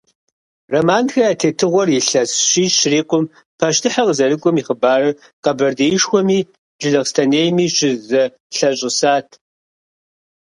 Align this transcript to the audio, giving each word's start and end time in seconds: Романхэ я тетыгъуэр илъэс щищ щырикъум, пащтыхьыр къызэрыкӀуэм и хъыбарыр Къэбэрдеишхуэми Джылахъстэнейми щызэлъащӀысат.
Романхэ 0.73 1.19
я 1.29 1.31
тетыгъуэр 1.41 1.89
илъэс 1.99 2.31
щищ 2.49 2.73
щырикъум, 2.79 3.25
пащтыхьыр 3.59 4.05
къызэрыкӀуэм 4.07 4.55
и 4.61 4.63
хъыбарыр 4.65 5.17
Къэбэрдеишхуэми 5.43 6.39
Джылахъстэнейми 6.79 7.67
щызэлъащӀысат. 7.75 9.27